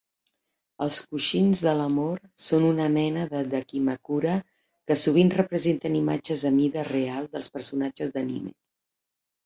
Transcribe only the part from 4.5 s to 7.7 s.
que sovint representen imatges a mida real dels